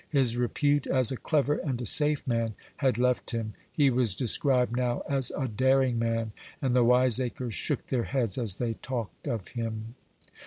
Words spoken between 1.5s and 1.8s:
and